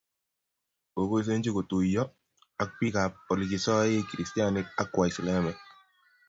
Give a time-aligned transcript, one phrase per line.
[0.93, 2.03] Koboisienyi kotuiyo
[2.61, 5.57] ak bikap Ole kisoe kristianik ak waislamiek